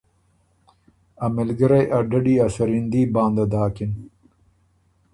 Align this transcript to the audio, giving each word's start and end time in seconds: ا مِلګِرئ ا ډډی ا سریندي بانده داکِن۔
ا 1.25 1.25
مِلګِرئ 1.35 1.85
ا 1.97 1.99
ډډی 2.09 2.35
ا 2.45 2.47
سریندي 2.55 3.01
بانده 3.13 3.45
داکِن۔ 3.51 3.91